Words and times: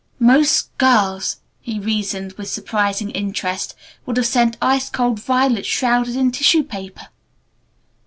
"Most 0.17 0.75
girls," 0.79 1.37
he 1.61 1.77
reasoned 1.79 2.33
with 2.33 2.49
surprising 2.49 3.11
interest, 3.11 3.75
"would 4.07 4.17
have 4.17 4.25
sent 4.25 4.57
ice 4.59 4.89
cold 4.89 5.19
violets 5.19 5.67
shrouded 5.67 6.15
in 6.15 6.31
tissue 6.31 6.63
paper. 6.63 7.09